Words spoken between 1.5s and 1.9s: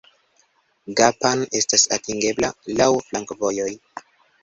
estas